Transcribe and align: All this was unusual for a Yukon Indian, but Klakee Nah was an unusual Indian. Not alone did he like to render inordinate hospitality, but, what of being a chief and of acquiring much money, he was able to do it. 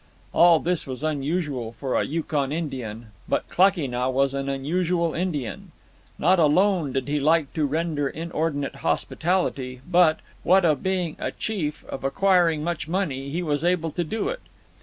All 0.33 0.59
this 0.59 0.87
was 0.87 1.03
unusual 1.03 1.73
for 1.73 1.93
a 1.93 2.03
Yukon 2.03 2.51
Indian, 2.51 3.09
but 3.29 3.47
Klakee 3.49 3.87
Nah 3.87 4.09
was 4.09 4.33
an 4.33 4.49
unusual 4.49 5.13
Indian. 5.13 5.71
Not 6.17 6.39
alone 6.39 6.91
did 6.91 7.07
he 7.07 7.19
like 7.19 7.53
to 7.53 7.67
render 7.67 8.09
inordinate 8.09 8.77
hospitality, 8.77 9.81
but, 9.87 10.19
what 10.41 10.65
of 10.65 10.81
being 10.81 11.17
a 11.19 11.31
chief 11.31 11.83
and 11.83 11.91
of 11.91 12.03
acquiring 12.03 12.63
much 12.63 12.87
money, 12.87 13.29
he 13.29 13.43
was 13.43 13.63
able 13.63 13.91
to 13.91 14.03
do 14.03 14.27
it. 14.29 14.39